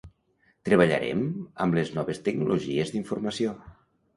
Treballarem 0.69 1.21
amb 1.65 1.77
les 1.81 1.91
noves 1.99 2.23
tecnologies 2.29 2.95
d'informació. 2.97 3.55